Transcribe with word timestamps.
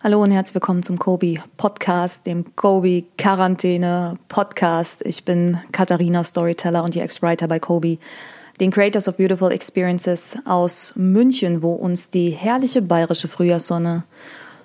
Hallo 0.00 0.22
und 0.22 0.30
herzlich 0.30 0.54
willkommen 0.54 0.84
zum 0.84 0.96
Kobi 0.96 1.40
Podcast, 1.56 2.24
dem 2.24 2.54
Kobi 2.54 3.06
Quarantäne 3.18 4.14
Podcast. 4.28 5.04
Ich 5.04 5.24
bin 5.24 5.58
Katharina 5.72 6.22
Storyteller 6.22 6.84
und 6.84 6.94
die 6.94 7.00
Ex-Writer 7.00 7.48
bei 7.48 7.58
Kobi, 7.58 7.98
den 8.60 8.70
Creators 8.70 9.08
of 9.08 9.16
Beautiful 9.16 9.50
Experiences 9.50 10.38
aus 10.44 10.92
München, 10.94 11.64
wo 11.64 11.72
uns 11.72 12.10
die 12.10 12.30
herrliche 12.30 12.80
bayerische 12.80 13.26
Frühjahrssonne 13.26 14.04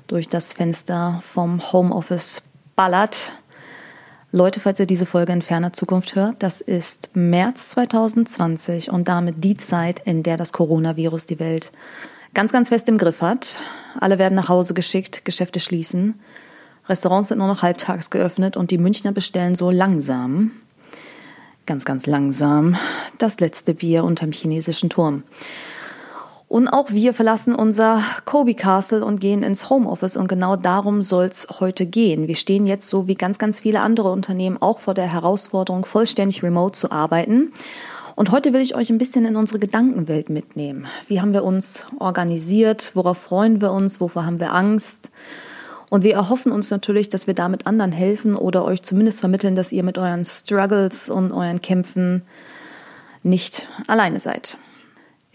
durch 0.06 0.30
das 0.30 0.54
Fenster 0.54 1.20
vom 1.24 1.74
Homeoffice 1.74 2.44
ballert. 2.76 3.34
Leute, 4.32 4.60
falls 4.60 4.80
ihr 4.80 4.86
diese 4.86 5.08
Folge 5.08 5.34
in 5.34 5.42
ferner 5.42 5.74
Zukunft 5.74 6.14
hört, 6.14 6.44
das 6.44 6.62
ist 6.62 7.10
März 7.16 7.70
2020 7.70 8.92
und 8.92 9.08
damit 9.08 9.44
die 9.44 9.58
Zeit, 9.58 10.00
in 10.06 10.22
der 10.22 10.38
das 10.38 10.54
Coronavirus 10.54 11.26
die 11.26 11.40
Welt 11.40 11.72
ganz, 12.34 12.52
ganz 12.52 12.70
fest 12.70 12.90
im 12.90 12.98
Griff 12.98 13.22
hat. 13.22 13.60
Alle 14.00 14.20
werden 14.20 14.36
nach 14.36 14.50
Hause 14.50 14.74
geschickt, 14.74 15.26
Geschäfte 15.26 15.60
schließen. 15.60 16.20
Restaurants 16.90 17.30
sind 17.30 17.38
nur 17.38 17.48
noch 17.48 17.62
halbtags 17.62 18.10
geöffnet 18.10 18.58
und 18.58 18.72
die 18.72 18.78
Münchner 18.78 19.12
bestellen 19.12 19.56
so 19.56 19.72
langsam, 19.72 20.52
ganz, 21.66 21.86
ganz 21.86 22.06
langsam, 22.06 22.76
das 23.18 23.40
letzte 23.40 23.74
Bier 23.74 24.04
unterm 24.04 24.32
chinesischen 24.32 24.90
Turm. 24.90 25.24
Und 26.50 26.68
auch 26.68 26.92
wir 26.92 27.16
verlassen 27.16 27.56
unser 27.56 28.04
Kobe 28.26 28.54
Castle 28.54 29.04
und 29.04 29.20
gehen 29.20 29.42
ins 29.42 29.72
Homeoffice 29.72 30.18
und 30.18 30.28
genau 30.28 30.56
darum 30.56 31.02
soll 31.02 31.26
es 31.26 31.48
heute 31.60 31.86
gehen. 31.88 32.28
Wir 32.28 32.36
stehen 32.36 32.68
jetzt 32.68 32.90
so 32.90 33.08
wie 33.08 33.16
ganz, 33.16 33.40
ganz 33.40 33.62
viele 33.62 33.80
andere 33.80 34.12
Unternehmen 34.12 34.62
auch 34.62 34.80
vor 34.80 34.94
der 34.94 35.12
Herausforderung, 35.12 35.86
vollständig 35.86 36.44
remote 36.44 36.78
zu 36.78 36.92
arbeiten. 36.92 37.54
Und 38.16 38.32
heute 38.32 38.54
will 38.54 38.62
ich 38.62 38.76
euch 38.76 38.92
ein 38.92 39.00
bisschen 39.00 39.26
in 39.26 39.36
unsere 39.36 39.60
Gedankenwelt 39.60 40.30
mitnehmen. 40.30 40.86
Wie 41.08 41.20
haben 41.20 41.34
wir 41.34 41.44
uns 41.44 41.86
organisiert? 41.98 42.92
Worauf 42.94 43.18
freuen 43.18 43.60
wir 43.60 43.72
uns? 43.72 44.00
Wovor 44.00 44.26
haben 44.26 44.40
wir 44.40 44.54
Angst? 44.54 45.10
Und 45.90 46.04
wir 46.04 46.14
erhoffen 46.14 46.52
uns 46.52 46.70
natürlich, 46.70 47.10
dass 47.10 47.28
wir 47.28 47.34
damit 47.34 47.66
anderen 47.66 47.92
helfen 47.92 48.36
oder 48.36 48.66
euch 48.66 48.84
zumindest 48.84 49.20
vermitteln, 49.20 49.56
dass 49.56 49.72
ihr 49.72 49.84
mit 49.84 49.98
euren 49.98 50.26
Struggles 50.26 51.10
und 51.10 51.32
euren 51.32 51.62
Kämpfen 51.62 52.24
nicht 53.24 53.68
alleine 53.88 54.20
seid. 54.20 54.58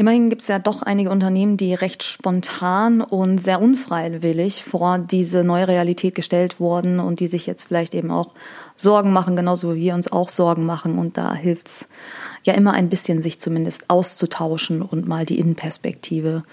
Immerhin 0.00 0.30
gibt 0.30 0.42
es 0.42 0.48
ja 0.48 0.60
doch 0.60 0.82
einige 0.82 1.10
Unternehmen, 1.10 1.56
die 1.56 1.74
recht 1.74 2.04
spontan 2.04 3.00
und 3.00 3.38
sehr 3.38 3.60
unfreiwillig 3.60 4.62
vor 4.62 4.98
diese 4.98 5.42
neue 5.42 5.66
Realität 5.66 6.14
gestellt 6.14 6.60
wurden 6.60 7.00
und 7.00 7.18
die 7.18 7.26
sich 7.26 7.48
jetzt 7.48 7.64
vielleicht 7.66 7.96
eben 7.96 8.12
auch 8.12 8.30
Sorgen 8.76 9.12
machen, 9.12 9.34
genauso 9.34 9.74
wie 9.74 9.80
wir 9.80 9.94
uns 9.94 10.12
auch 10.12 10.28
Sorgen 10.28 10.64
machen. 10.64 11.00
Und 11.00 11.18
da 11.18 11.34
hilft 11.34 11.66
es 11.66 11.88
ja 12.44 12.54
immer 12.54 12.74
ein 12.74 12.88
bisschen, 12.88 13.22
sich 13.22 13.40
zumindest 13.40 13.90
auszutauschen 13.90 14.82
und 14.82 15.08
mal 15.08 15.26
die 15.26 15.40
Innenperspektive 15.40 16.44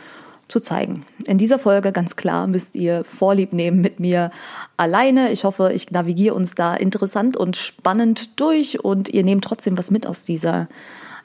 zu 0.48 0.60
zeigen. 0.60 1.06
In 1.28 1.38
dieser 1.38 1.60
Folge 1.60 1.92
ganz 1.92 2.16
klar 2.16 2.48
müsst 2.48 2.74
ihr 2.74 3.04
Vorlieb 3.04 3.54
nehmen 3.54 3.80
mit 3.80 4.00
mir 4.00 4.32
alleine. 4.76 5.32
Ich 5.32 5.44
hoffe, 5.44 5.72
ich 5.72 5.92
navigiere 5.92 6.34
uns 6.34 6.56
da 6.56 6.74
interessant 6.74 7.38
und 7.38 7.58
spannend 7.58 8.40
durch 8.40 8.84
und 8.84 9.10
ihr 9.10 9.24
nehmt 9.24 9.44
trotzdem 9.44 9.78
was 9.78 9.92
mit 9.92 10.08
aus 10.08 10.24
dieser 10.24 10.68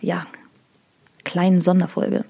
ja, 0.02 0.26
kleinen 1.24 1.60
Sonderfolge. 1.60 2.24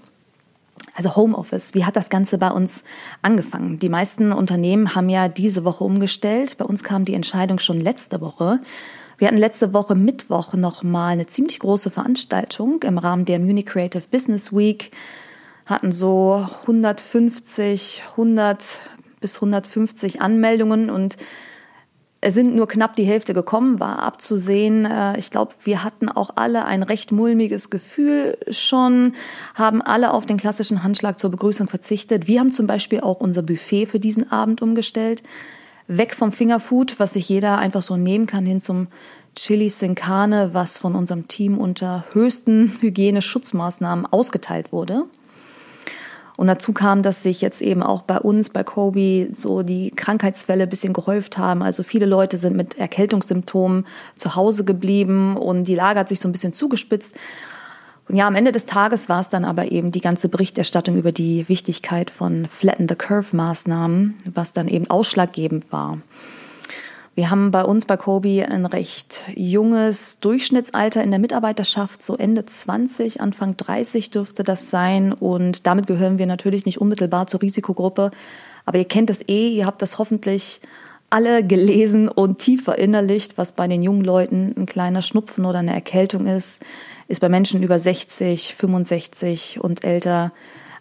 Also 0.95 1.17
Homeoffice, 1.17 1.75
wie 1.75 1.85
hat 1.85 1.97
das 1.97 2.11
Ganze 2.11 2.39
bei 2.39 2.51
uns 2.51 2.83
angefangen? 3.23 3.79
Die 3.79 3.89
meisten 3.89 4.33
Unternehmen 4.33 4.95
haben 4.95 5.09
ja 5.09 5.29
diese 5.29 5.65
Woche 5.65 5.85
umgestellt. 5.85 6.57
Bei 6.59 6.65
uns 6.65 6.83
kam 6.83 7.05
die 7.05 7.15
Entscheidung 7.15 7.59
schon 7.59 7.79
letzte 7.79 8.21
Woche. 8.21 8.61
Wir 9.19 9.29
hatten 9.29 9.39
letzte 9.39 9.73
Woche 9.73 9.95
Mittwoch 9.95 10.55
noch 10.55 10.83
mal 10.83 11.09
eine 11.09 11.27
ziemlich 11.27 11.59
große 11.59 11.91
Veranstaltung 11.91 12.83
im 12.83 12.99
Rahmen 12.99 13.25
der 13.25 13.39
Munich 13.39 13.67
Creative 13.67 14.05
Business 14.11 14.53
Week. 14.53 14.93
Hatten 15.67 15.93
so 15.93 16.47
150, 16.63 18.03
100 18.13 18.81
bis 19.21 19.37
150 19.37 20.21
Anmeldungen 20.21 20.91
und 20.91 21.17
es 22.23 22.35
sind 22.35 22.55
nur 22.55 22.69
knapp 22.69 22.97
die 22.97 23.05
Hälfte 23.05 23.33
gekommen, 23.33 23.81
war 23.81 24.01
abzusehen. 24.01 24.85
Äh, 24.85 25.19
ich 25.19 25.31
glaube, 25.31 25.55
wir 25.63 25.83
hatten 25.83 26.09
auch 26.09 26.31
alle 26.37 26.65
ein 26.67 26.83
recht 26.83 27.13
mulmiges 27.13 27.71
Gefühl 27.71 28.37
schon, 28.51 29.15
haben 29.55 29.81
alle 29.81 30.13
auf 30.13 30.27
den 30.27 30.37
klassischen 30.37 30.83
Handschlag 30.83 31.19
zur 31.19 31.31
Begrüßung 31.31 31.69
verzichtet. 31.69 32.29
Wir 32.29 32.41
haben 32.41 32.51
zum 32.51 32.67
Beispiel 32.67 33.01
auch 33.01 33.21
unser 33.21 33.43
Buffet 33.43 33.87
für 33.87 33.99
diesen 33.99 34.31
Abend 34.31 34.61
umgestellt. 34.61 35.23
Weg 35.87 36.15
vom 36.15 36.31
Fingerfood, 36.31 37.01
was 37.01 37.15
sich 37.15 37.29
jeder 37.29 37.59
einfach 37.59 37.83
so 37.83 37.97
nehmen 37.97 38.27
kann, 38.27 38.47
hin 38.47 38.61
zum 38.61 38.89
Chili 39.35 39.71
Sin 39.71 39.97
was 39.97 40.77
von 40.77 40.95
unserem 40.95 41.27
Team 41.27 41.57
unter 41.59 42.05
höchsten 42.13 42.77
Hygieneschutzmaßnahmen 42.81 44.07
ausgeteilt 44.07 44.73
wurde. 44.73 45.05
Und 46.41 46.47
dazu 46.47 46.73
kam, 46.73 47.03
dass 47.03 47.23
sich 47.23 47.43
jetzt 47.43 47.61
eben 47.61 47.83
auch 47.83 48.01
bei 48.01 48.19
uns, 48.19 48.49
bei 48.49 48.65
Kobe, 48.65 49.29
so 49.31 49.63
die 49.63 49.91
Krankheitsfälle 49.91 50.63
ein 50.63 50.71
bisschen 50.71 50.95
gehäuft 50.95 51.37
haben. 51.37 51.63
Also 51.63 51.83
viele 51.83 52.07
Leute 52.07 52.39
sind 52.39 52.57
mit 52.57 52.79
Erkältungssymptomen 52.79 53.87
zu 54.17 54.37
Hause 54.37 54.65
geblieben 54.65 55.37
und 55.37 55.65
die 55.65 55.75
Lage 55.75 56.01
hat 56.01 56.09
sich 56.09 56.19
so 56.19 56.31
ein 56.31 56.33
bisschen 56.33 56.55
zugespitzt. 56.55 57.15
Und 58.09 58.17
ja, 58.17 58.27
am 58.27 58.37
Ende 58.37 58.53
des 58.53 58.65
Tages 58.65 59.11
war 59.11 59.21
es 59.21 59.29
dann 59.29 59.45
aber 59.45 59.71
eben 59.71 59.93
die 59.93 60.01
ganze 60.01 60.31
Berichterstattung 60.31 60.97
über 60.97 61.13
die 61.13 61.47
Wichtigkeit 61.51 62.11
von 62.11 62.49
Flatten 62.49 62.89
the 62.89 62.95
Curve 62.95 63.37
Maßnahmen, 63.37 64.15
was 64.25 64.55
dann 64.55 64.69
eben 64.69 64.89
ausschlaggebend 64.89 65.71
war. 65.71 65.99
Wir 67.17 67.31
haben 67.31 67.51
bei 67.51 67.65
uns 67.65 67.87
bei 67.87 67.97
Kobi 67.97 68.43
ein 68.45 68.67
recht 68.67 69.27
junges 69.35 70.21
Durchschnittsalter 70.21 71.03
in 71.03 71.11
der 71.11 71.19
Mitarbeiterschaft, 71.19 72.03
so 72.03 72.17
Ende 72.17 72.45
20, 72.45 73.21
Anfang 73.21 73.57
30 73.57 74.11
dürfte 74.11 74.45
das 74.45 74.71
sein. 74.71 75.13
Und 75.13 75.67
damit 75.67 75.87
gehören 75.87 76.19
wir 76.19 76.27
natürlich 76.27 76.67
nicht 76.67 76.81
unmittelbar 76.81 77.27
zur 77.27 77.43
Risikogruppe. 77.43 78.11
Aber 78.65 78.79
ihr 78.79 78.85
kennt 78.85 79.11
es 79.11 79.29
eh, 79.29 79.49
ihr 79.49 79.67
habt 79.67 79.83
das 79.83 79.99
hoffentlich 79.99 80.61
alle 81.11 81.45
gelesen 81.45 82.09
und 82.09 82.39
tief 82.39 82.63
verinnerlicht, 82.65 83.37
was 83.37 83.53
bei 83.53 83.67
den 83.67 83.83
jungen 83.83 84.05
Leuten 84.05 84.55
ein 84.57 84.67
kleiner 84.67 85.03
Schnupfen 85.03 85.45
oder 85.45 85.59
eine 85.59 85.75
Erkältung 85.75 86.27
ist, 86.27 86.63
ist 87.09 87.21
bei 87.21 87.29
Menschen 87.29 87.65
über 87.65 87.81
60, 87.81 88.55
65 88.55 89.59
und 89.61 89.83
älter 89.83 90.33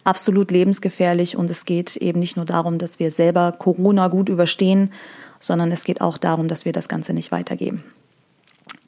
absolut 0.04 0.52
lebensgefährlich. 0.52 1.36
Und 1.36 1.50
es 1.50 1.64
geht 1.64 1.96
eben 1.96 2.20
nicht 2.20 2.36
nur 2.36 2.46
darum, 2.46 2.78
dass 2.78 3.00
wir 3.00 3.10
selber 3.10 3.50
Corona 3.50 4.06
gut 4.06 4.28
überstehen, 4.28 4.92
sondern 5.40 5.72
es 5.72 5.82
geht 5.82 6.00
auch 6.00 6.18
darum, 6.18 6.46
dass 6.46 6.64
wir 6.64 6.72
das 6.72 6.88
Ganze 6.88 7.12
nicht 7.12 7.32
weitergeben. 7.32 7.82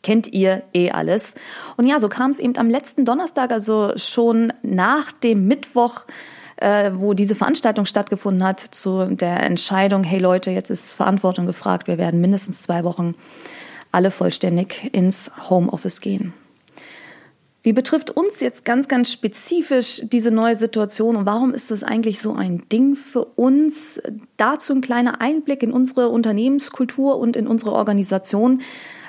Kennt 0.02 0.32
ihr 0.32 0.62
eh 0.74 0.90
alles. 0.90 1.34
Und 1.76 1.86
ja, 1.86 1.98
so 1.98 2.08
kam 2.08 2.30
es 2.30 2.38
eben 2.38 2.56
am 2.56 2.68
letzten 2.68 3.04
Donnerstag, 3.04 3.50
also 3.50 3.92
schon 3.96 4.52
nach 4.62 5.10
dem 5.12 5.46
Mittwoch, 5.46 6.02
äh, 6.56 6.92
wo 6.94 7.14
diese 7.14 7.34
Veranstaltung 7.34 7.86
stattgefunden 7.86 8.44
hat, 8.44 8.60
zu 8.60 9.06
der 9.06 9.42
Entscheidung, 9.42 10.04
hey 10.04 10.18
Leute, 10.18 10.50
jetzt 10.50 10.70
ist 10.70 10.92
Verantwortung 10.92 11.46
gefragt, 11.46 11.86
wir 11.88 11.98
werden 11.98 12.20
mindestens 12.20 12.62
zwei 12.62 12.84
Wochen 12.84 13.14
alle 13.90 14.10
vollständig 14.10 14.90
ins 14.92 15.30
Homeoffice 15.50 16.00
gehen. 16.00 16.34
Wie 17.64 17.72
betrifft 17.72 18.10
uns 18.10 18.40
jetzt 18.40 18.64
ganz, 18.64 18.88
ganz 18.88 19.12
spezifisch 19.12 20.02
diese 20.04 20.32
neue 20.32 20.56
Situation 20.56 21.14
und 21.14 21.26
warum 21.26 21.54
ist 21.54 21.70
das 21.70 21.84
eigentlich 21.84 22.20
so 22.20 22.34
ein 22.34 22.68
Ding 22.72 22.96
für 22.96 23.24
uns? 23.24 24.00
Dazu 24.36 24.72
ein 24.72 24.80
kleiner 24.80 25.20
Einblick 25.20 25.62
in 25.62 25.72
unsere 25.72 26.08
Unternehmenskultur 26.08 27.18
und 27.18 27.36
in 27.36 27.46
unsere 27.46 27.72
Organisation. 27.72 28.62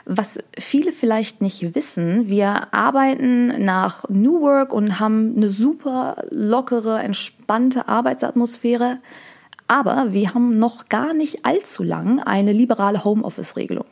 Was 0.06 0.38
viele 0.60 0.92
vielleicht 0.92 1.42
nicht 1.42 1.74
wissen, 1.74 2.28
wir 2.28 2.74
arbeiten 2.74 3.64
nach 3.64 4.08
New 4.10 4.42
Work 4.42 4.72
und 4.72 5.00
haben 5.00 5.34
eine 5.36 5.50
super 5.50 6.18
lockere, 6.30 7.00
entspannte 7.00 7.88
Arbeitsatmosphäre, 7.88 9.00
aber 9.68 10.12
wir 10.12 10.36
haben 10.36 10.60
noch 10.60 10.90
gar 10.90 11.14
nicht 11.14 11.46
allzu 11.46 11.82
lang 11.82 12.20
eine 12.20 12.52
liberale 12.52 13.04
Homeoffice-Regelung. 13.04 13.86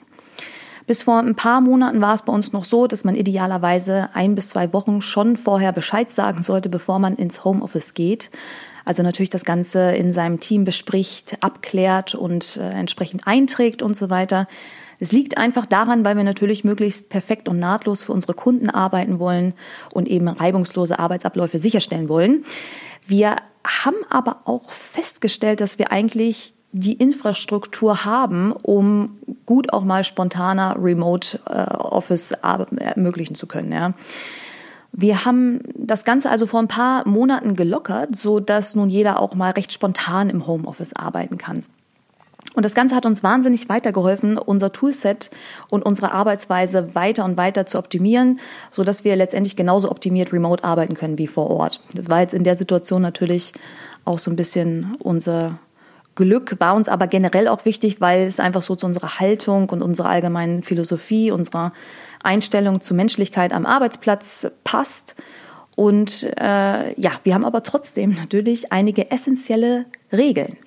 Bis 0.91 1.03
vor 1.03 1.19
ein 1.19 1.35
paar 1.35 1.62
Monaten 1.62 2.02
war 2.02 2.13
es 2.13 2.24
bei 2.24 2.34
uns 2.34 2.52
noch 2.52 2.66
so, 2.66 2.85
dass 2.85 3.06
man 3.06 3.16
idealerweise 3.16 4.09
ein 4.12 4.35
bis 4.35 4.50
zwei 4.50 4.74
Wochen 4.74 5.02
schon 5.02 5.38
vorher 5.38 5.72
Bescheid 5.72 6.12
sagen 6.12 6.41
sollte, 6.41 6.68
bevor 6.68 7.00
man 7.00 7.16
ins 7.16 7.46
Homeoffice 7.46 7.94
geht. 7.94 8.29
Also 8.84 9.01
natürlich 9.01 9.30
das 9.30 9.46
Ganze 9.46 9.94
in 9.94 10.12
seinem 10.12 10.41
Team 10.41 10.66
bespricht, 10.66 11.38
abklärt 11.40 12.13
und 12.13 12.57
äh, 12.57 12.71
entsprechend 12.71 13.25
einträgt 13.25 13.81
und 13.81 13.95
so 13.95 14.10
weiter. 14.10 14.50
Es 15.00 15.13
liegt 15.13 15.38
einfach 15.38 15.65
daran, 15.65 16.04
weil 16.04 16.18
wir 16.18 16.25
natürlich 16.25 16.65
möglichst 16.65 17.07
perfekt 17.07 17.48
und 17.48 17.57
nahtlos 17.57 18.04
für 18.04 18.12
unsere 18.12 18.33
Kunden 18.33 18.69
arbeiten 18.69 19.18
wollen 19.18 19.54
und 19.94 20.10
eben 20.10 20.27
reibungslose 20.27 21.00
Arbeitsabläufe 21.00 21.57
sicherstellen 21.57 22.10
wollen. 22.10 22.44
Wir 23.07 23.38
haben 23.65 23.95
aber 24.10 24.42
auch 24.44 24.74
festgestellt, 24.74 25.62
dass 25.62 25.80
wir 25.80 25.94
eigentlich 25.94 26.54
die 26.71 26.94
Infrastruktur 26.94 28.06
haben, 28.06 28.53
um 28.53 29.18
gut 29.45 29.73
auch 29.73 29.83
mal 29.83 30.03
spontaner 30.03 30.75
Remote 30.79 31.39
äh, 31.45 31.73
Office 31.75 32.31
ermöglichen 32.31 33.35
zu 33.35 33.47
können. 33.47 33.71
Ja. 33.71 33.94
Wir 34.94 35.25
haben 35.25 35.62
das 35.75 36.03
Ganze 36.03 36.29
also 36.29 36.45
vor 36.45 36.62
ein 36.62 36.68
paar 36.68 37.07
Monaten 37.07 37.56
gelockert, 37.56 38.15
so 38.15 38.39
dass 38.39 38.75
nun 38.75 38.89
jeder 38.89 39.19
auch 39.19 39.35
mal 39.35 39.51
recht 39.51 39.71
spontan 39.71 40.29
im 40.29 40.47
Homeoffice 40.47 40.94
arbeiten 40.94 41.38
kann. 41.38 41.63
Und 42.53 42.65
das 42.65 42.75
Ganze 42.75 42.95
hat 42.95 43.06
uns 43.06 43.24
wahnsinnig 43.24 43.69
weitergeholfen, 43.69 44.38
unser 44.38 44.74
Toolset 44.74 45.31
und 45.69 45.85
unsere 45.85 46.12
Arbeitsweise 46.12 46.95
weiter 46.95 47.24
und 47.24 47.38
weiter 47.38 47.65
zu 47.65 47.77
optimieren, 47.77 48.39
so 48.71 48.83
dass 48.83 49.06
wir 49.06 49.15
letztendlich 49.15 49.56
genauso 49.56 49.89
optimiert 49.89 50.33
remote 50.33 50.63
arbeiten 50.63 50.95
können 50.95 51.17
wie 51.17 51.27
vor 51.27 51.50
Ort. 51.50 51.81
Das 51.94 52.09
war 52.09 52.19
jetzt 52.19 52.33
in 52.33 52.44
der 52.44 52.56
Situation 52.56 53.01
natürlich 53.01 53.53
auch 54.03 54.19
so 54.19 54.29
ein 54.29 54.35
bisschen 54.35 54.97
unser 55.00 55.59
Glück 56.16 56.60
war 56.60 56.75
uns 56.75 56.90
aber 56.90 57.08
generell 57.08 57.48
auch 57.48 57.66
wichtig, 57.66 58.02
weil 58.02 58.22
es 58.28 58.40
einfach 58.40 58.62
so 58.62 58.75
zu 58.75 58.86
unserer 58.86 59.19
Haltung 59.19 59.69
und 59.69 59.81
unserer 59.81 60.10
allgemeinen 60.10 60.62
Philosophie, 60.62 61.31
unserer 61.31 61.72
Einstellung 62.24 62.81
zu 62.81 62.94
Menschlichkeit 62.94 63.54
am 63.54 63.66
Arbeitsplatz 63.66 64.48
passt. 64.63 65.16
Und 65.75 66.24
äh, 66.38 67.00
ja, 67.00 67.12
wir 67.24 67.34
haben 67.34 67.46
aber 67.46 67.63
trotzdem 67.63 68.16
natürlich 68.16 68.72
einige 68.74 69.10
essentielle 69.10 69.86
Regeln. 70.12 70.58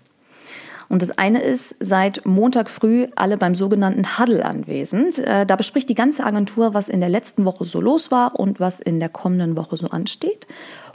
Und 0.88 1.02
das 1.02 1.16
eine 1.18 1.42
ist, 1.42 1.76
seit 1.80 2.24
Montag 2.24 2.68
früh 2.70 3.08
alle 3.16 3.36
beim 3.36 3.54
sogenannten 3.54 4.18
Huddle 4.18 4.44
anwesend. 4.44 5.18
Äh, 5.18 5.46
da 5.46 5.56
bespricht 5.56 5.88
die 5.88 5.94
ganze 5.94 6.24
Agentur, 6.24 6.72
was 6.72 6.88
in 6.88 7.00
der 7.00 7.08
letzten 7.08 7.44
Woche 7.44 7.64
so 7.64 7.80
los 7.80 8.10
war 8.10 8.38
und 8.38 8.60
was 8.60 8.80
in 8.80 9.00
der 9.00 9.08
kommenden 9.08 9.56
Woche 9.56 9.76
so 9.76 9.88
ansteht. 9.88 10.46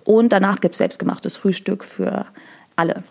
Und 0.06 0.34
danach 0.34 0.60
gibt 0.60 0.76
es 0.76 0.80
selbstgemachtes 0.80 1.38
Frühstück 1.38 1.84
für 1.84 2.26
alle 2.76 3.04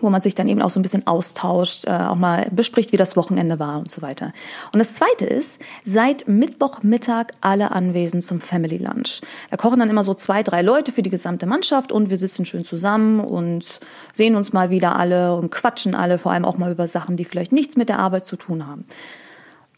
wo 0.00 0.08
man 0.08 0.22
sich 0.22 0.34
dann 0.34 0.48
eben 0.48 0.62
auch 0.62 0.70
so 0.70 0.78
ein 0.78 0.82
bisschen 0.82 1.06
austauscht, 1.06 1.86
äh, 1.86 1.90
auch 1.90 2.14
mal 2.14 2.48
bespricht, 2.52 2.92
wie 2.92 2.96
das 2.96 3.16
Wochenende 3.16 3.58
war 3.58 3.78
und 3.78 3.90
so 3.90 4.02
weiter. 4.02 4.32
Und 4.72 4.78
das 4.78 4.94
Zweite 4.94 5.26
ist, 5.26 5.60
seit 5.84 6.28
Mittwochmittag 6.28 7.28
alle 7.40 7.72
anwesend 7.72 8.22
zum 8.22 8.40
Family 8.40 8.78
Lunch. 8.78 9.20
Da 9.50 9.56
kochen 9.56 9.80
dann 9.80 9.90
immer 9.90 10.04
so 10.04 10.14
zwei, 10.14 10.42
drei 10.42 10.62
Leute 10.62 10.92
für 10.92 11.02
die 11.02 11.10
gesamte 11.10 11.46
Mannschaft 11.46 11.90
und 11.90 12.10
wir 12.10 12.16
sitzen 12.16 12.44
schön 12.44 12.64
zusammen 12.64 13.20
und 13.20 13.80
sehen 14.12 14.36
uns 14.36 14.52
mal 14.52 14.70
wieder 14.70 14.96
alle 14.96 15.34
und 15.34 15.50
quatschen 15.50 15.94
alle, 15.94 16.18
vor 16.18 16.32
allem 16.32 16.44
auch 16.44 16.56
mal 16.56 16.70
über 16.70 16.86
Sachen, 16.86 17.16
die 17.16 17.24
vielleicht 17.24 17.52
nichts 17.52 17.76
mit 17.76 17.88
der 17.88 17.98
Arbeit 17.98 18.26
zu 18.26 18.36
tun 18.36 18.66
haben. 18.66 18.84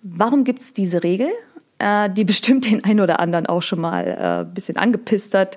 Warum 0.03 0.45
gibt 0.45 0.61
es 0.61 0.75
diese 0.75 1.03
Regel? 1.03 1.31
Äh, 1.79 2.11
die 2.11 2.25
bestimmt 2.33 2.71
den 2.71 2.85
einen 2.85 3.01
oder 3.01 3.19
anderen 3.19 3.47
auch 3.47 3.63
schon 3.63 3.81
mal 3.81 4.07
äh, 4.07 4.41
ein 4.41 4.53
bisschen 4.53 4.77
angepisst 4.77 5.33
hat 5.33 5.57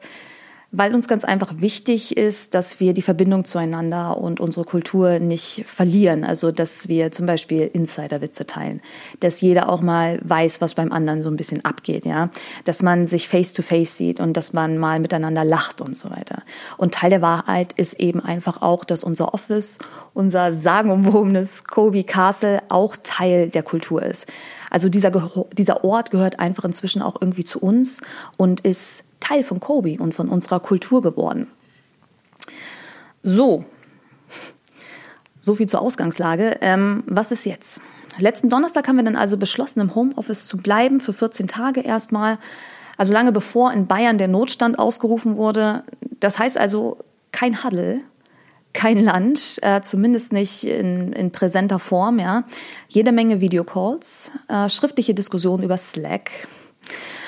weil 0.77 0.94
uns 0.94 1.07
ganz 1.07 1.24
einfach 1.24 1.54
wichtig 1.57 2.18
ist, 2.18 2.54
dass 2.54 2.80
wir 2.80 2.94
die 2.94 3.01
Verbindung 3.01 3.45
zueinander 3.45 4.18
und 4.18 4.39
unsere 4.39 4.66
Kultur 4.66 5.19
nicht 5.19 5.63
verlieren. 5.66 6.24
Also, 6.25 6.51
dass 6.51 6.89
wir 6.89 7.12
zum 7.12 7.25
Beispiel 7.25 7.69
Insiderwitze 7.72 8.45
teilen, 8.45 8.81
dass 9.22 9.39
jeder 9.39 9.69
auch 9.69 9.81
mal 9.81 10.19
weiß, 10.24 10.60
was 10.60 10.75
beim 10.75 10.92
anderen 10.92 11.24
so 11.24 11.30
ein 11.30 11.38
bisschen 11.38 11.63
abgeht, 11.63 12.06
ja, 12.06 12.30
dass 12.66 12.81
man 12.81 13.07
sich 13.07 13.30
face 13.30 13.54
to 13.54 13.62
face 13.62 13.95
sieht 13.95 14.19
und 14.19 14.36
dass 14.36 14.51
man 14.51 14.77
mal 14.77 15.00
miteinander 15.00 15.45
lacht 15.45 15.80
und 15.80 15.95
so 15.95 16.10
weiter. 16.10 16.44
Und 16.78 16.94
Teil 16.94 17.10
der 17.10 17.21
Wahrheit 17.21 17.74
ist 17.74 17.94
eben 18.00 18.19
einfach 18.19 18.62
auch, 18.62 18.83
dass 18.83 19.04
unser 19.04 19.33
Office, 19.33 19.80
unser 20.13 20.51
sagenumwobenes 20.51 21.63
Kobe 21.63 22.04
Castle 22.04 22.62
auch 22.69 22.98
Teil 23.01 23.50
der 23.50 23.63
Kultur 23.63 24.04
ist. 24.04 24.28
Also 24.69 24.89
dieser, 24.89 25.12
dieser 25.54 25.86
Ort 25.86 26.12
gehört 26.12 26.39
einfach 26.39 26.66
inzwischen 26.66 27.01
auch 27.01 27.16
irgendwie 27.21 27.45
zu 27.45 27.60
uns 27.60 28.01
und 28.36 28.60
ist 28.62 29.06
Teil 29.25 29.44
von 29.44 29.60
Kobe 29.60 29.98
und 30.00 30.13
von 30.13 30.30
unserer 30.30 30.60
Kultur 30.60 31.01
geworden. 31.01 31.48
So, 33.24 33.66
so 35.42 35.56
viel 35.56 35.68
zur 35.68 35.81
Ausgangslage. 35.81 36.57
Ähm, 36.62 37.04
was 37.07 37.31
ist 37.31 37.45
jetzt? 37.45 37.81
Letzten 38.19 38.50
Donnerstag 38.50 38.88
haben 38.88 38.98
wir 38.98 39.04
dann 39.04 39.16
also 39.16 39.38
beschlossen, 39.38 39.80
im 39.81 39.95
Homeoffice 39.95 40.45
zu 40.45 40.57
bleiben 40.57 41.00
für 41.00 41.12
14 41.12 41.48
Tage 41.48 41.81
erstmal. 41.81 42.38
Also 42.98 43.13
lange 43.13 43.31
bevor 43.31 43.74
in 43.74 43.88
Bayern 43.88 44.18
der 44.18 44.27
Notstand 44.27 44.77
ausgerufen 44.77 45.38
wurde. 45.38 45.83
Das 46.19 46.38
heißt 46.38 46.57
also 46.57 47.00
kein 47.31 47.63
Huddle, 47.63 48.01
kein 48.74 49.04
Lunch, 49.04 49.57
äh, 49.63 49.81
zumindest 49.81 50.33
nicht 50.33 50.66
in, 50.66 51.13
in, 51.13 51.31
präsenter 51.31 51.80
Form. 51.80 52.19
Ja, 52.19 52.44
jede 52.88 53.12
Menge 53.12 53.42
Videocalls, 53.42 54.30
äh, 54.48 54.69
schriftliche 54.69 55.16
Diskussionen 55.16 55.63
über 55.63 55.78
Slack. 55.78 56.31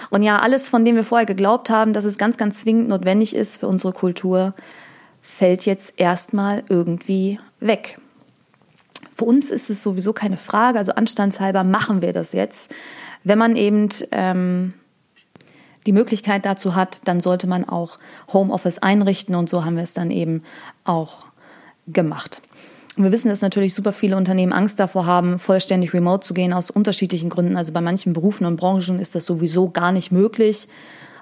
Und 0.10 0.24
ja, 0.24 0.40
alles, 0.40 0.70
von 0.70 0.86
dem 0.86 0.96
wir 0.96 1.04
vorher 1.04 1.26
geglaubt 1.26 1.70
haben, 1.70 1.94
dass 1.94 2.06
es 2.06 2.18
ganz, 2.18 2.38
ganz 2.38 2.62
zwingend 2.62 2.88
notwendig 2.88 3.36
ist 3.36 3.58
für 3.58 3.68
unsere 3.68 3.94
Kultur, 3.94 4.54
fällt 5.22 5.66
jetzt 5.66 6.00
erstmal 6.00 6.64
irgendwie 6.70 7.40
weg. 7.60 7.98
Für 9.12 9.26
uns 9.26 9.52
ist 9.52 9.70
es 9.70 9.84
sowieso 9.84 10.14
keine 10.14 10.38
Frage, 10.38 10.78
also 10.78 10.94
anstandshalber 10.94 11.64
machen 11.64 12.02
wir 12.02 12.14
das 12.14 12.34
jetzt. 12.34 12.74
Wenn 13.24 13.40
man 13.40 13.56
eben 13.56 13.90
ähm, 14.12 14.74
die 15.86 15.92
Möglichkeit 15.92 16.46
dazu 16.46 16.76
hat, 16.76 17.02
dann 17.06 17.20
sollte 17.20 17.48
man 17.48 17.68
auch 17.68 17.98
Homeoffice 18.32 18.80
einrichten 18.80 19.36
und 19.36 19.50
so 19.50 19.66
haben 19.66 19.76
wir 19.76 19.84
es 19.84 19.94
dann 19.94 20.12
eben 20.12 20.44
auch 20.84 21.26
gemacht. 21.88 22.42
Und 22.98 23.04
wir 23.04 23.12
wissen, 23.12 23.30
dass 23.30 23.42
natürlich 23.42 23.76
super 23.76 23.94
viele 23.94 24.18
Unternehmen 24.18 24.54
Angst 24.54 24.80
davor 24.80 25.06
haben, 25.06 25.38
vollständig 25.38 25.94
remote 25.94 26.26
zu 26.26 26.34
gehen 26.34 26.52
aus 26.52 26.72
unterschiedlichen 26.72 27.30
Gründen. 27.30 27.56
Also 27.56 27.72
bei 27.72 27.80
manchen 27.80 28.12
Berufen 28.12 28.48
und 28.48 28.56
Branchen 28.56 29.00
ist 29.00 29.14
das 29.14 29.26
sowieso 29.28 29.70
gar 29.70 29.92
nicht 29.92 30.12
möglich. 30.12 30.68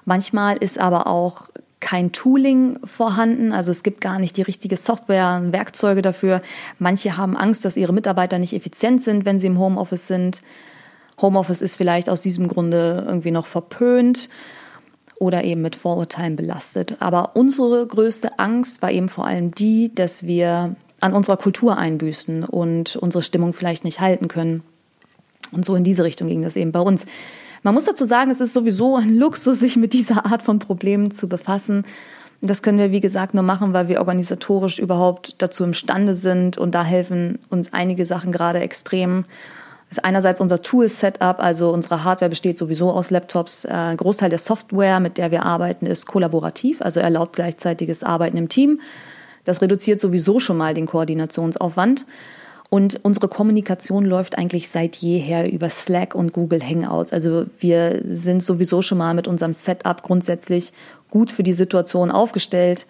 Manchmal 0.06 0.56
ist 0.56 0.78
aber 0.78 1.06
auch 1.06 1.50
kein 1.80 2.12
Tooling 2.12 2.78
vorhanden, 2.84 3.52
also 3.52 3.70
es 3.70 3.82
gibt 3.82 4.00
gar 4.00 4.18
nicht 4.18 4.38
die 4.38 4.42
richtige 4.42 4.78
Software, 4.78 5.42
Werkzeuge 5.50 6.00
dafür. 6.00 6.40
Manche 6.78 7.18
haben 7.18 7.36
Angst, 7.36 7.66
dass 7.66 7.76
ihre 7.76 7.92
Mitarbeiter 7.92 8.38
nicht 8.38 8.54
effizient 8.54 9.02
sind, 9.02 9.26
wenn 9.26 9.38
sie 9.38 9.48
im 9.48 9.58
Homeoffice 9.58 10.06
sind. 10.06 10.42
Homeoffice 11.20 11.60
ist 11.60 11.76
vielleicht 11.76 12.08
aus 12.08 12.22
diesem 12.22 12.48
Grunde 12.48 13.04
irgendwie 13.06 13.30
noch 13.30 13.46
verpönt 13.46 14.30
oder 15.18 15.44
eben 15.44 15.60
mit 15.60 15.76
Vorurteilen 15.76 16.36
belastet. 16.36 16.96
Aber 17.00 17.36
unsere 17.36 17.86
größte 17.86 18.38
Angst 18.38 18.80
war 18.80 18.90
eben 18.90 19.08
vor 19.08 19.26
allem 19.26 19.50
die, 19.50 19.94
dass 19.94 20.26
wir 20.26 20.74
an 21.00 21.12
unserer 21.12 21.36
Kultur 21.36 21.76
einbüßen 21.76 22.44
und 22.44 22.96
unsere 22.96 23.22
Stimmung 23.22 23.52
vielleicht 23.52 23.84
nicht 23.84 24.00
halten 24.00 24.28
können. 24.28 24.62
Und 25.52 25.64
so 25.64 25.74
in 25.74 25.84
diese 25.84 26.04
Richtung 26.04 26.28
ging 26.28 26.42
das 26.42 26.56
eben 26.56 26.72
bei 26.72 26.80
uns. 26.80 27.06
Man 27.62 27.74
muss 27.74 27.84
dazu 27.84 28.04
sagen, 28.04 28.30
es 28.30 28.40
ist 28.40 28.52
sowieso 28.52 28.96
ein 28.96 29.16
Luxus, 29.16 29.60
sich 29.60 29.76
mit 29.76 29.92
dieser 29.92 30.26
Art 30.26 30.42
von 30.42 30.58
Problemen 30.58 31.10
zu 31.10 31.28
befassen. 31.28 31.84
Das 32.40 32.62
können 32.62 32.78
wir, 32.78 32.92
wie 32.92 33.00
gesagt, 33.00 33.34
nur 33.34 33.42
machen, 33.42 33.72
weil 33.72 33.88
wir 33.88 33.98
organisatorisch 33.98 34.78
überhaupt 34.78 35.36
dazu 35.38 35.64
imstande 35.64 36.14
sind. 36.14 36.58
Und 36.58 36.74
da 36.74 36.84
helfen 36.84 37.38
uns 37.48 37.72
einige 37.72 38.04
Sachen 38.04 38.30
gerade 38.30 38.60
extrem. 38.60 39.24
Das 39.88 39.98
ist 39.98 40.04
einerseits 40.04 40.40
unser 40.40 40.62
Tool-Setup, 40.62 41.38
also 41.38 41.70
unsere 41.70 42.02
Hardware 42.02 42.28
besteht 42.28 42.58
sowieso 42.58 42.90
aus 42.90 43.10
Laptops. 43.10 43.64
Äh, 43.64 43.70
ein 43.70 43.96
Großteil 43.96 44.30
der 44.30 44.40
Software, 44.40 44.98
mit 44.98 45.16
der 45.16 45.30
wir 45.30 45.44
arbeiten, 45.44 45.86
ist 45.86 46.06
kollaborativ, 46.06 46.82
also 46.82 47.00
erlaubt 47.00 47.36
gleichzeitiges 47.36 48.02
Arbeiten 48.02 48.36
im 48.36 48.48
Team. 48.48 48.80
Das 49.46 49.62
reduziert 49.62 50.00
sowieso 50.00 50.38
schon 50.38 50.58
mal 50.58 50.74
den 50.74 50.84
Koordinationsaufwand. 50.84 52.04
Und 52.68 52.98
unsere 53.04 53.28
Kommunikation 53.28 54.04
läuft 54.04 54.36
eigentlich 54.36 54.68
seit 54.68 54.96
jeher 54.96 55.50
über 55.50 55.70
Slack 55.70 56.14
und 56.14 56.32
Google 56.32 56.60
Hangouts. 56.60 57.12
Also 57.12 57.46
wir 57.60 58.02
sind 58.04 58.42
sowieso 58.42 58.82
schon 58.82 58.98
mal 58.98 59.14
mit 59.14 59.28
unserem 59.28 59.52
Setup 59.52 60.02
grundsätzlich 60.02 60.72
gut 61.08 61.30
für 61.30 61.44
die 61.44 61.54
Situation 61.54 62.10
aufgestellt 62.10 62.86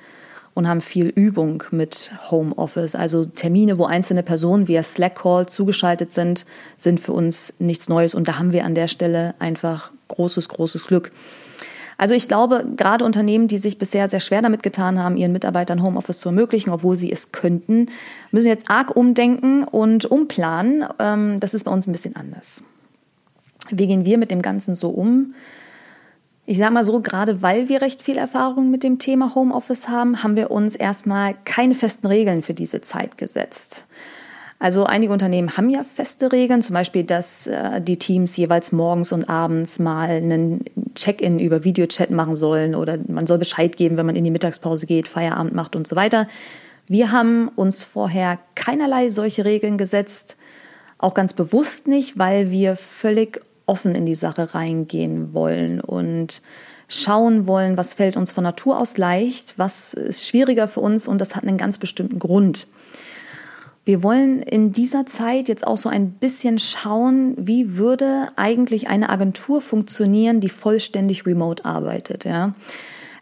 und 0.54 0.66
haben 0.66 0.80
viel 0.80 1.08
Übung 1.08 1.62
mit 1.70 2.10
Homeoffice. 2.30 2.94
Also 2.94 3.26
Termine, 3.26 3.76
wo 3.78 3.84
einzelne 3.84 4.22
Personen 4.22 4.66
via 4.66 4.82
Slack-Call 4.82 5.46
zugeschaltet 5.46 6.12
sind, 6.12 6.46
sind 6.78 6.98
für 6.98 7.12
uns 7.12 7.52
nichts 7.58 7.90
Neues. 7.90 8.14
Und 8.14 8.28
da 8.28 8.38
haben 8.38 8.52
wir 8.52 8.64
an 8.64 8.74
der 8.74 8.88
Stelle 8.88 9.34
einfach 9.38 9.90
großes, 10.08 10.48
großes 10.48 10.86
Glück. 10.86 11.12
Also 11.98 12.14
ich 12.14 12.28
glaube, 12.28 12.66
gerade 12.76 13.04
Unternehmen, 13.04 13.48
die 13.48 13.58
sich 13.58 13.78
bisher 13.78 14.08
sehr 14.08 14.20
schwer 14.20 14.42
damit 14.42 14.62
getan 14.62 15.02
haben, 15.02 15.16
ihren 15.16 15.32
Mitarbeitern 15.32 15.82
Homeoffice 15.82 16.20
zu 16.20 16.28
ermöglichen, 16.28 16.70
obwohl 16.70 16.96
sie 16.96 17.10
es 17.10 17.32
könnten, 17.32 17.86
müssen 18.30 18.48
jetzt 18.48 18.70
arg 18.70 18.94
umdenken 18.94 19.64
und 19.64 20.04
umplanen. 20.04 20.84
Ähm, 20.98 21.40
das 21.40 21.54
ist 21.54 21.64
bei 21.64 21.70
uns 21.70 21.86
ein 21.86 21.92
bisschen 21.92 22.16
anders. 22.16 22.62
Wie 23.70 23.86
gehen 23.86 24.04
wir 24.04 24.18
mit 24.18 24.30
dem 24.30 24.42
Ganzen 24.42 24.74
so 24.74 24.90
um? 24.90 25.34
Ich 26.44 26.58
sage 26.58 26.72
mal 26.72 26.84
so, 26.84 27.00
gerade 27.00 27.42
weil 27.42 27.68
wir 27.68 27.82
recht 27.82 28.02
viel 28.02 28.18
Erfahrung 28.18 28.70
mit 28.70 28.84
dem 28.84 29.00
Thema 29.00 29.34
Homeoffice 29.34 29.88
haben, 29.88 30.22
haben 30.22 30.36
wir 30.36 30.52
uns 30.52 30.76
erstmal 30.76 31.34
keine 31.44 31.74
festen 31.74 32.06
Regeln 32.06 32.42
für 32.42 32.54
diese 32.54 32.80
Zeit 32.82 33.18
gesetzt. 33.18 33.86
Also 34.58 34.84
einige 34.84 35.12
Unternehmen 35.12 35.56
haben 35.56 35.68
ja 35.68 35.84
feste 35.84 36.32
Regeln, 36.32 36.62
zum 36.62 36.74
Beispiel, 36.74 37.04
dass 37.04 37.46
äh, 37.46 37.80
die 37.80 37.98
Teams 37.98 38.36
jeweils 38.36 38.72
morgens 38.72 39.12
und 39.12 39.28
abends 39.28 39.78
mal 39.78 40.08
einen 40.08 40.64
Check-in 40.94 41.38
über 41.38 41.62
Videochat 41.62 42.10
machen 42.10 42.36
sollen 42.36 42.74
oder 42.74 42.98
man 43.06 43.26
soll 43.26 43.38
Bescheid 43.38 43.76
geben, 43.76 43.98
wenn 43.98 44.06
man 44.06 44.16
in 44.16 44.24
die 44.24 44.30
Mittagspause 44.30 44.86
geht, 44.86 45.08
Feierabend 45.08 45.54
macht 45.54 45.76
und 45.76 45.86
so 45.86 45.94
weiter. 45.94 46.26
Wir 46.86 47.12
haben 47.12 47.48
uns 47.48 47.82
vorher 47.82 48.38
keinerlei 48.54 49.10
solche 49.10 49.44
Regeln 49.44 49.76
gesetzt, 49.76 50.36
auch 50.98 51.12
ganz 51.12 51.34
bewusst 51.34 51.86
nicht, 51.86 52.18
weil 52.18 52.50
wir 52.50 52.76
völlig 52.76 53.42
offen 53.66 53.94
in 53.94 54.06
die 54.06 54.14
Sache 54.14 54.54
reingehen 54.54 55.34
wollen 55.34 55.80
und 55.80 56.40
schauen 56.88 57.46
wollen, 57.46 57.76
was 57.76 57.94
fällt 57.94 58.16
uns 58.16 58.32
von 58.32 58.44
Natur 58.44 58.78
aus 58.80 58.96
leicht, 58.96 59.54
was 59.58 59.92
ist 59.92 60.26
schwieriger 60.26 60.68
für 60.68 60.80
uns 60.80 61.08
und 61.08 61.20
das 61.20 61.34
hat 61.34 61.42
einen 61.42 61.58
ganz 61.58 61.76
bestimmten 61.76 62.18
Grund. 62.18 62.68
Wir 63.86 64.02
wollen 64.02 64.42
in 64.42 64.72
dieser 64.72 65.06
Zeit 65.06 65.48
jetzt 65.48 65.64
auch 65.64 65.78
so 65.78 65.88
ein 65.88 66.10
bisschen 66.10 66.58
schauen, 66.58 67.34
wie 67.38 67.76
würde 67.76 68.30
eigentlich 68.34 68.88
eine 68.88 69.10
Agentur 69.10 69.60
funktionieren, 69.60 70.40
die 70.40 70.48
vollständig 70.48 71.24
remote 71.24 71.64
arbeitet, 71.64 72.24
ja. 72.24 72.52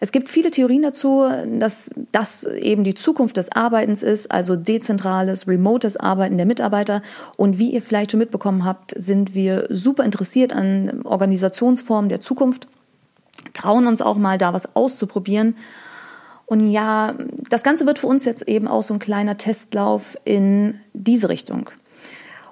Es 0.00 0.10
gibt 0.10 0.28
viele 0.28 0.50
Theorien 0.50 0.82
dazu, 0.82 1.24
dass 1.58 1.90
das 2.12 2.44
eben 2.44 2.84
die 2.84 2.94
Zukunft 2.94 3.36
des 3.36 3.52
Arbeitens 3.52 4.02
ist, 4.02 4.30
also 4.30 4.56
dezentrales, 4.56 5.46
remotes 5.46 5.96
Arbeiten 5.96 6.36
der 6.36 6.46
Mitarbeiter. 6.46 7.00
Und 7.36 7.58
wie 7.58 7.70
ihr 7.70 7.80
vielleicht 7.80 8.10
schon 8.10 8.20
mitbekommen 8.20 8.64
habt, 8.64 8.92
sind 9.00 9.34
wir 9.34 9.66
super 9.70 10.04
interessiert 10.04 10.52
an 10.52 11.02
Organisationsformen 11.04 12.10
der 12.10 12.20
Zukunft, 12.20 12.68
trauen 13.54 13.86
uns 13.86 14.02
auch 14.02 14.16
mal 14.16 14.36
da 14.36 14.52
was 14.52 14.76
auszuprobieren 14.76 15.56
Und 16.46 16.70
ja, 16.70 17.14
das 17.48 17.62
Ganze 17.62 17.86
wird 17.86 17.98
für 17.98 18.06
uns 18.06 18.24
jetzt 18.24 18.46
eben 18.48 18.68
auch 18.68 18.82
so 18.82 18.94
ein 18.94 19.00
kleiner 19.00 19.36
Testlauf 19.36 20.16
in 20.24 20.80
diese 20.92 21.28
Richtung. 21.28 21.70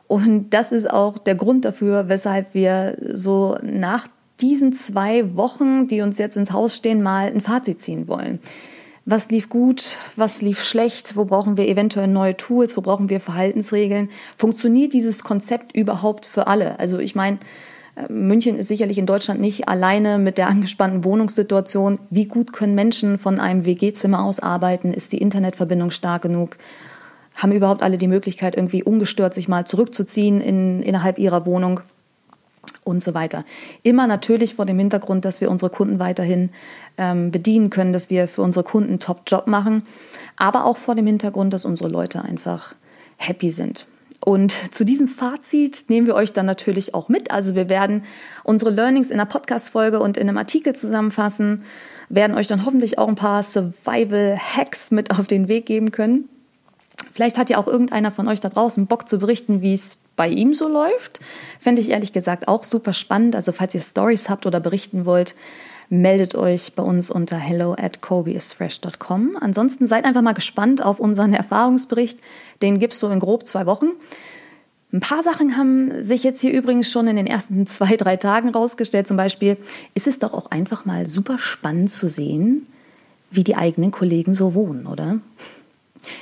Und 0.07 0.51
das 0.51 0.73
ist 0.73 0.91
auch 0.91 1.19
der 1.19 1.35
Grund 1.35 1.65
dafür, 1.65 2.09
weshalb 2.09 2.55
wir 2.55 2.97
so 3.15 3.59
nach 3.63 4.09
diesen 4.41 4.73
zwei 4.73 5.37
Wochen, 5.37 5.87
die 5.87 6.01
uns 6.03 6.19
jetzt 6.19 6.37
ins 6.37 6.53
Haus 6.53 6.77
stehen, 6.77 7.03
mal 7.03 7.29
ein 7.29 7.41
Fazit 7.41 7.81
ziehen 7.81 8.09
wollen. 8.09 8.41
Was 9.05 9.31
lief 9.31 9.49
gut, 9.49 9.99
was 10.17 10.43
lief 10.43 10.63
schlecht, 10.63 11.17
wo 11.17 11.25
brauchen 11.25 11.57
wir 11.57 11.67
eventuell 11.67 12.07
neue 12.07 12.37
Tools, 12.37 12.77
wo 12.77 12.83
brauchen 12.83 13.09
wir 13.09 13.21
Verhaltensregeln? 13.21 14.11
Funktioniert 14.37 14.93
dieses 14.93 15.25
Konzept 15.25 15.75
überhaupt 15.75 16.25
für 16.25 16.47
alle? 16.47 16.79
Also 16.79 16.99
ich 16.99 17.15
meine, 17.15 17.39
München 18.09 18.57
ist 18.57 18.69
sicherlich 18.69 18.97
in 18.97 19.07
Deutschland 19.07 19.41
nicht 19.41 19.69
alleine 19.69 20.19
mit 20.19 20.39
der 20.39 20.49
angespannten 20.49 21.05
Wohnungssituation. 21.05 21.99
Wie 22.11 22.27
gut 22.27 22.53
können 22.53 22.75
Menschen 22.75 23.19
von 23.19 23.39
einem 23.39 23.67
WG-Zimmer 23.67 24.25
aus 24.25 24.41
arbeiten? 24.41 24.93
Ist 24.95 25.13
die 25.13 25.19
Internetverbindung 25.19 25.91
stark 25.91 26.23
genug? 26.23 26.57
Haben 27.35 27.53
überhaupt 27.53 27.83
alle 27.83 27.99
die 27.99 28.09
Möglichkeit, 28.09 28.57
irgendwie 28.57 28.83
ungestört 28.83 29.35
sich 29.35 29.49
mal 29.49 29.67
zurückzuziehen 29.67 30.41
in, 30.41 30.83
innerhalb 30.83 31.19
ihrer 31.19 31.47
Wohnung? 31.47 31.81
und 32.85 33.01
so 33.01 33.15
weiter. 33.15 33.45
Immer 33.85 34.09
natürlich 34.09 34.57
vor 34.57 34.67
dem 34.67 34.79
Hintergrund, 34.79 35.25
dass 35.25 35.41
wir 35.41 35.51
unsere 35.51 35.71
Kunden 35.71 36.01
weiterhin 36.01 36.51
ähm, 36.99 37.31
bedienen 37.31 37.71
können, 37.71 37.93
dass 37.93 38.11
wir 38.11 38.27
für 38.27 38.43
unsere 38.43 38.65
Kunden 38.65 38.99
Top-Job 38.99 39.47
machen, 39.47 39.87
aber 40.37 40.65
auch 40.65 40.77
vor 40.77 40.97
dem 40.97 41.07
Hintergrund, 41.07 41.53
dass 41.53 41.65
unsere 41.65 41.89
Leute 41.89 42.23
einfach 42.23 42.75
happy 43.19 43.53
sind. 43.53 43.87
Und 44.25 44.53
zu 44.73 44.85
diesem 44.85 45.09
Fazit 45.09 45.87
nehmen 45.89 46.07
wir 46.07 46.15
euch 46.15 46.33
dann 46.33 46.47
natürlich 46.47 46.95
auch 46.95 47.09
mit. 47.09 47.33
Also 47.33 47.57
wir 47.57 47.69
werden 47.69 48.05
unsere 48.45 48.71
Learnings 48.71 49.11
in 49.11 49.19
einer 49.19 49.29
Podcast-Folge 49.29 49.99
und 49.99 50.17
in 50.17 50.29
einem 50.29 50.39
Artikel 50.39 50.77
zusammenfassen, 50.77 51.65
werden 52.09 52.37
euch 52.37 52.47
dann 52.47 52.65
hoffentlich 52.65 52.99
auch 52.99 53.09
ein 53.09 53.17
paar 53.17 53.43
Survival-Hacks 53.43 54.93
mit 54.93 55.11
auf 55.11 55.27
den 55.27 55.49
Weg 55.49 55.67
geben 55.67 55.91
können. 55.91 56.29
Vielleicht 57.13 57.37
hat 57.37 57.51
ja 57.51 57.59
auch 57.59 57.67
irgendeiner 57.67 58.13
von 58.13 58.29
euch 58.29 58.39
da 58.39 58.49
draußen 58.49 58.87
Bock 58.87 59.09
zu 59.09 59.19
berichten, 59.19 59.61
wie 59.61 59.75
es 59.75 59.99
bei 60.15 60.29
ihm 60.29 60.55
so 60.55 60.69
läuft. 60.69 61.19
Fände 61.59 61.81
ich 61.81 61.91
ehrlich 61.91 62.13
gesagt 62.13 62.47
auch 62.47 62.63
super 62.63 62.93
spannend. 62.93 63.35
Also 63.35 63.51
falls 63.51 63.75
ihr 63.75 63.81
Stories 63.81 64.29
habt 64.29 64.47
oder 64.47 64.61
berichten 64.61 65.05
wollt, 65.05 65.35
meldet 65.93 66.35
euch 66.35 66.73
bei 66.75 66.83
uns 66.83 67.11
unter 67.11 67.37
hello 67.37 67.75
at 67.79 68.01
kobeisfresh.com. 68.01 69.37
Ansonsten 69.39 69.87
seid 69.87 70.07
einfach 70.07 70.23
mal 70.23 70.33
gespannt 70.33 70.83
auf 70.83 70.99
unseren 70.99 71.35
Erfahrungsbericht. 71.35 72.19
Den 72.63 72.79
gibt 72.79 72.95
es 72.95 73.01
so 73.01 73.11
in 73.11 73.19
grob 73.21 73.47
zwei 73.47 73.67
Wochen. 73.67 73.91
Ein 74.91 75.01
paar 75.01 75.23
Sachen 75.23 75.55
haben 75.59 76.03
sich 76.03 76.25
jetzt 76.25 76.41
hier 76.41 76.55
übrigens 76.55 76.91
schon 76.91 77.09
in 77.09 77.17
den 77.17 77.27
ersten 77.27 77.67
zwei, 77.67 77.97
drei 77.99 78.17
Tagen 78.17 78.49
rausgestellt. 78.49 79.07
Zum 79.07 79.19
Beispiel 79.19 79.59
ist 79.95 80.07
es 80.07 80.19
doch 80.19 80.33
auch 80.33 80.51
einfach 80.51 80.87
mal 80.87 81.07
super 81.07 81.39
spannend 81.39 81.91
zu 81.91 82.09
sehen, 82.09 82.65
wie 83.31 83.45
die 83.45 83.57
eigenen 83.57 83.91
Kollegen 83.91 84.33
so 84.33 84.55
wohnen, 84.55 84.87
oder? 84.87 85.19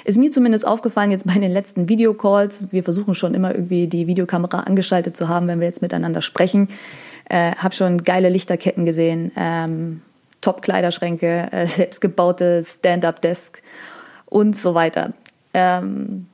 Ist 0.04 0.18
mir 0.18 0.32
zumindest 0.32 0.66
aufgefallen 0.66 1.12
jetzt 1.12 1.26
bei 1.28 1.38
den 1.38 1.52
letzten 1.52 1.88
Videocalls. 1.88 2.72
Wir 2.72 2.82
versuchen 2.82 3.14
schon 3.14 3.34
immer 3.34 3.54
irgendwie 3.54 3.86
die 3.86 4.08
Videokamera 4.08 4.60
angeschaltet 4.60 5.16
zu 5.16 5.28
haben, 5.28 5.46
wenn 5.46 5.60
wir 5.60 5.68
jetzt 5.68 5.80
miteinander 5.80 6.22
sprechen. 6.22 6.68
Äh, 7.30 7.54
habe 7.54 7.72
schon 7.76 8.02
geile 8.02 8.28
Lichterketten 8.28 8.84
gesehen, 8.84 9.30
ähm, 9.36 10.02
Top-Kleiderschränke, 10.40 11.52
äh, 11.52 11.66
selbstgebaute 11.68 12.64
Stand-up-Desk 12.64 13.62
und 14.28 14.56
so 14.56 14.74
weiter. 14.74 15.12
Ähm, 15.54 16.26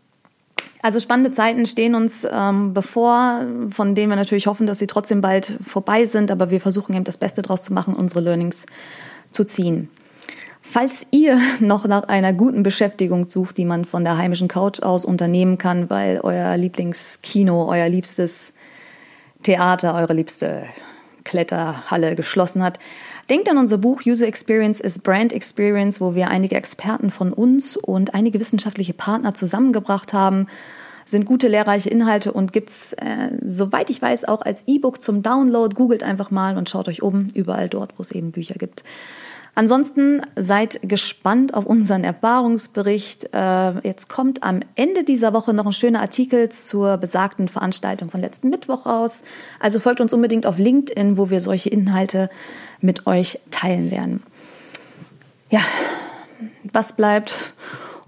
also 0.80 0.98
spannende 0.98 1.32
Zeiten 1.32 1.66
stehen 1.66 1.94
uns 1.94 2.26
ähm, 2.30 2.72
bevor, 2.72 3.42
von 3.68 3.94
denen 3.94 4.08
wir 4.08 4.16
natürlich 4.16 4.46
hoffen, 4.46 4.66
dass 4.66 4.78
sie 4.78 4.86
trotzdem 4.86 5.20
bald 5.20 5.58
vorbei 5.62 6.06
sind, 6.06 6.30
aber 6.30 6.48
wir 6.48 6.62
versuchen 6.62 6.94
eben 6.94 7.04
das 7.04 7.18
Beste 7.18 7.42
daraus 7.42 7.62
zu 7.62 7.74
machen, 7.74 7.92
unsere 7.92 8.22
Learnings 8.22 8.64
zu 9.32 9.44
ziehen. 9.44 9.90
Falls 10.62 11.06
ihr 11.10 11.38
noch 11.60 11.86
nach 11.86 12.04
einer 12.04 12.32
guten 12.32 12.62
Beschäftigung 12.62 13.28
sucht, 13.28 13.58
die 13.58 13.66
man 13.66 13.84
von 13.84 14.02
der 14.02 14.16
heimischen 14.16 14.48
Couch 14.48 14.80
aus 14.80 15.04
unternehmen 15.04 15.58
kann, 15.58 15.90
weil 15.90 16.20
euer 16.22 16.56
Lieblingskino, 16.56 17.68
euer 17.68 17.90
liebstes 17.90 18.54
Theater, 19.46 19.94
eure 19.94 20.12
liebste 20.12 20.64
Kletterhalle 21.22 22.16
geschlossen 22.16 22.64
hat. 22.64 22.80
Denkt 23.30 23.48
an 23.48 23.58
unser 23.58 23.78
Buch 23.78 24.02
User 24.04 24.26
Experience 24.26 24.80
is 24.80 24.98
Brand 24.98 25.32
Experience, 25.32 26.00
wo 26.00 26.16
wir 26.16 26.28
einige 26.28 26.56
Experten 26.56 27.12
von 27.12 27.32
uns 27.32 27.76
und 27.76 28.12
einige 28.12 28.40
wissenschaftliche 28.40 28.92
Partner 28.92 29.34
zusammengebracht 29.34 30.12
haben. 30.12 30.48
Sind 31.04 31.26
gute 31.26 31.46
lehrreiche 31.46 31.88
Inhalte 31.88 32.32
und 32.32 32.52
gibt's, 32.52 32.92
äh, 32.94 33.30
soweit 33.46 33.88
ich 33.90 34.02
weiß, 34.02 34.24
auch 34.24 34.42
als 34.42 34.64
E-Book 34.66 35.00
zum 35.00 35.22
Download. 35.22 35.72
Googelt 35.76 36.02
einfach 36.02 36.32
mal 36.32 36.58
und 36.58 36.68
schaut 36.68 36.88
euch 36.88 37.04
oben 37.04 37.28
überall 37.32 37.68
dort, 37.68 37.96
wo 37.96 38.02
es 38.02 38.10
eben 38.10 38.32
Bücher 38.32 38.56
gibt. 38.56 38.82
Ansonsten 39.58 40.20
seid 40.36 40.80
gespannt 40.82 41.54
auf 41.54 41.64
unseren 41.64 42.04
Erfahrungsbericht. 42.04 43.30
Äh, 43.32 43.78
jetzt 43.88 44.10
kommt 44.10 44.42
am 44.42 44.60
Ende 44.74 45.02
dieser 45.02 45.32
Woche 45.32 45.54
noch 45.54 45.64
ein 45.64 45.72
schöner 45.72 46.02
Artikel 46.02 46.50
zur 46.50 46.98
besagten 46.98 47.48
Veranstaltung 47.48 48.10
von 48.10 48.20
letzten 48.20 48.50
Mittwoch 48.50 48.84
raus. 48.84 49.22
Also 49.58 49.80
folgt 49.80 50.02
uns 50.02 50.12
unbedingt 50.12 50.44
auf 50.44 50.58
LinkedIn, 50.58 51.16
wo 51.16 51.30
wir 51.30 51.40
solche 51.40 51.70
Inhalte 51.70 52.28
mit 52.82 53.06
euch 53.06 53.40
teilen 53.50 53.90
werden. 53.90 54.22
Ja, 55.48 55.62
was 56.70 56.92
bleibt 56.92 57.54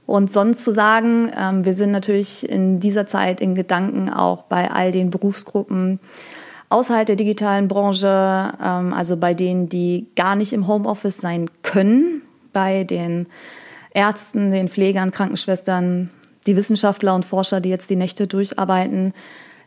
und 0.05 0.31
sonst 0.31 0.62
zu 0.62 0.71
sagen? 0.71 1.33
Ähm, 1.35 1.64
wir 1.64 1.73
sind 1.73 1.93
natürlich 1.93 2.47
in 2.47 2.78
dieser 2.78 3.07
Zeit 3.07 3.40
in 3.40 3.55
Gedanken 3.55 4.11
auch 4.11 4.43
bei 4.43 4.71
all 4.71 4.93
den 4.93 5.09
Berufsgruppen, 5.09 5.99
außerhalb 6.68 7.06
der 7.06 7.16
digitalen 7.16 7.68
Branche, 7.68 8.52
ähm, 8.62 8.92
also 8.92 9.16
bei 9.16 9.34
denen, 9.34 9.68
die 9.68 10.06
gar 10.16 10.37
nicht 10.37 10.52
im 10.52 10.66
Homeoffice 10.66 11.18
sein 11.18 11.50
können, 11.62 12.22
bei 12.52 12.84
den 12.84 13.26
Ärzten, 13.92 14.50
den 14.50 14.68
Pflegern, 14.68 15.10
Krankenschwestern, 15.10 16.10
die 16.46 16.56
Wissenschaftler 16.56 17.14
und 17.14 17.25
Forscher, 17.25 17.60
die 17.60 17.70
jetzt 17.70 17.90
die 17.90 17.96
Nächte 17.96 18.26
durcharbeiten, 18.26 19.12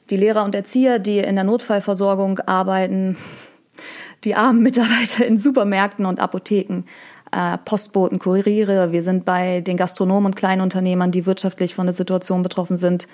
die 0.10 0.17
Lehrer 0.17 0.43
und 0.43 0.55
Erzieher, 0.55 1.00
die 1.00 1.20
in 1.20 1.36
der 1.36 1.43
Notfallversorgung 1.43 2.39
arbeiten, 2.39 3.17
die 4.24 4.36
armen 4.36 4.62
Mitarbeiter 4.62 5.25
in 5.25 5.38
Supermärkten 5.38 6.05
und 6.05 6.20
Apotheken, 6.20 6.84
äh, 7.31 7.58
Postboten, 7.65 8.20
Kuriere. 8.20 8.91
Wir 8.91 9.01
sind 9.01 9.25
bei 9.25 9.62
den 9.62 9.77
Gastronomen 9.77 10.27
und 10.27 10.36
Kleinunternehmern, 10.36 11.12
die 11.12 11.25
wirtschaftlich 11.25 11.74
von 11.74 11.88
der 11.88 11.93
Situation 11.93 12.43
betroffen 12.43 12.77
sind 12.77 13.08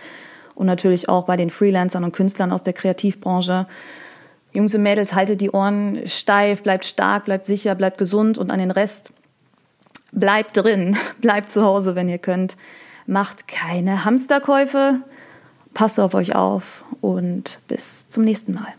und 0.58 0.66
natürlich 0.66 1.08
auch 1.08 1.26
bei 1.26 1.36
den 1.36 1.50
Freelancern 1.50 2.04
und 2.04 2.12
Künstlern 2.12 2.52
aus 2.52 2.64
der 2.64 2.74
Kreativbranche. 2.74 3.68
Jungs 4.54 4.74
und 4.74 4.82
Mädels, 4.82 5.14
haltet 5.14 5.40
die 5.42 5.52
Ohren 5.52 6.08
steif, 6.08 6.64
bleibt 6.64 6.86
stark, 6.86 7.26
bleibt 7.26 7.46
sicher, 7.46 7.76
bleibt 7.76 7.98
gesund 7.98 8.38
und 8.38 8.52
an 8.52 8.60
den 8.60 8.72
Rest 8.72 9.12
bleibt 10.12 10.58
drin, 10.58 10.98
bleibt 11.22 11.50
zu 11.50 11.64
Hause, 11.64 11.96
wenn 11.96 12.10
ihr 12.10 12.18
könnt. 12.18 12.58
Macht 13.06 13.48
keine 13.48 14.04
Hamsterkäufe, 14.04 15.00
passt 15.74 16.00
auf 16.00 16.14
euch 16.14 16.36
auf 16.36 16.84
und 17.02 17.60
bis 17.68 18.10
zum 18.10 18.24
nächsten 18.24 18.54
Mal. 18.54 18.74